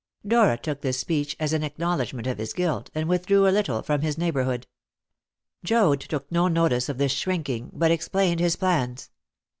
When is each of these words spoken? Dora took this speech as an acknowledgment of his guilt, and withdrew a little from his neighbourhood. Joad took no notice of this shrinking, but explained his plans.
Dora 0.27 0.57
took 0.57 0.81
this 0.81 0.97
speech 0.99 1.35
as 1.39 1.53
an 1.53 1.61
acknowledgment 1.61 2.25
of 2.25 2.39
his 2.39 2.53
guilt, 2.53 2.89
and 2.95 3.07
withdrew 3.07 3.47
a 3.47 3.53
little 3.53 3.83
from 3.83 4.01
his 4.01 4.17
neighbourhood. 4.17 4.65
Joad 5.63 6.01
took 6.01 6.31
no 6.31 6.47
notice 6.47 6.89
of 6.89 6.97
this 6.97 7.11
shrinking, 7.11 7.69
but 7.71 7.91
explained 7.91 8.39
his 8.39 8.55
plans. 8.55 9.11